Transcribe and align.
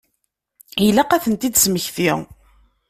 Ilaq 0.85 1.11
ad 1.11 1.21
tent-id-tesmekti. 1.23 2.11